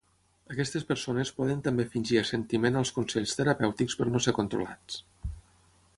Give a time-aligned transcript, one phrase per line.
[0.53, 4.99] Aquestes persones poden també fingir assentiment als consells terapèutics per no ser controlats.